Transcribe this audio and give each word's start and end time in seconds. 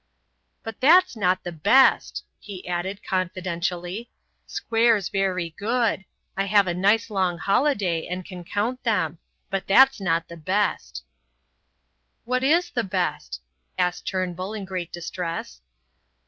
"But 0.63 0.81
that's 0.81 1.15
not 1.15 1.43
the 1.43 1.51
best," 1.51 2.23
he 2.39 2.67
added, 2.67 3.03
confidentially. 3.07 4.09
"Squares 4.47 5.09
very 5.09 5.51
good; 5.51 6.05
I 6.35 6.45
have 6.45 6.65
a 6.65 6.73
nice 6.73 7.11
long 7.11 7.37
holiday, 7.37 8.07
and 8.07 8.25
can 8.25 8.43
count 8.43 8.81
them. 8.83 9.19
But 9.51 9.67
that's 9.67 10.01
not 10.01 10.27
the 10.27 10.37
best." 10.37 11.03
"What 12.25 12.43
is 12.43 12.71
the 12.71 12.83
best?" 12.83 13.41
asked 13.77 14.07
Turnbull 14.07 14.55
in 14.55 14.65
great 14.65 14.91
distress. 14.91 15.61